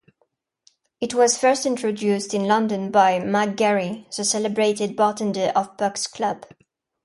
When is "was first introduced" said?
1.13-2.33